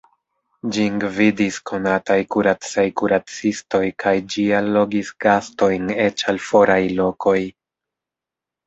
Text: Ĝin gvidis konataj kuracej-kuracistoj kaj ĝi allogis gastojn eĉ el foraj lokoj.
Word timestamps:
Ĝin 0.75 0.95
gvidis 1.03 1.59
konataj 1.71 2.17
kuracej-kuracistoj 2.37 3.83
kaj 4.05 4.15
ĝi 4.35 4.49
allogis 4.63 5.15
gastojn 5.29 5.95
eĉ 6.09 6.29
el 6.35 6.45
foraj 6.51 6.83
lokoj. 7.05 7.41